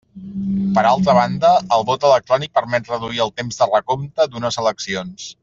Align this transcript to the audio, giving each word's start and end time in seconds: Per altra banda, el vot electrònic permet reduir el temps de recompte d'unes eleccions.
Per 0.77 0.83
altra 0.91 1.13
banda, 1.17 1.51
el 1.77 1.85
vot 1.89 2.07
electrònic 2.13 2.53
permet 2.61 2.91
reduir 2.95 3.23
el 3.27 3.35
temps 3.43 3.61
de 3.61 3.69
recompte 3.75 4.29
d'unes 4.33 4.59
eleccions. 4.65 5.31